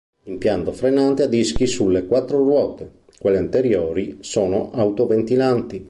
L'impianto 0.23 0.71
frenante 0.71 1.21
ha 1.21 1.27
dischi 1.27 1.67
sulle 1.67 2.07
quattro 2.07 2.37
ruote; 2.39 3.01
quelli 3.19 3.37
anteriori 3.37 4.17
sono 4.21 4.71
autoventilanti. 4.71 5.79